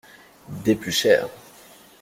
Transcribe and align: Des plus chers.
Des 0.65 0.73
plus 0.73 0.91
chers. 0.91 1.27